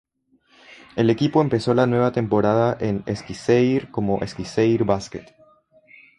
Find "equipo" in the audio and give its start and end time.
1.11-1.43